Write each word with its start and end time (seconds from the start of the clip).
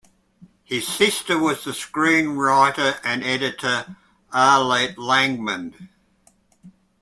His 0.63 0.87
sister 0.87 1.37
was 1.37 1.63
the 1.63 1.73
screenwriter 1.73 2.97
and 3.03 3.23
editor 3.23 3.97
Arlette 4.33 4.95
Langmann. 4.97 5.89